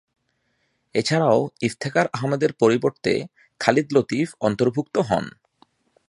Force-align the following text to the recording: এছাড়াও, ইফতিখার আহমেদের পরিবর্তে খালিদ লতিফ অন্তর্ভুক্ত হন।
এছাড়াও, 0.95 1.39
ইফতিখার 1.61 2.07
আহমেদের 2.13 2.51
পরিবর্তে 2.53 3.13
খালিদ 3.61 3.87
লতিফ 3.93 4.27
অন্তর্ভুক্ত 4.39 4.95
হন। 4.99 5.25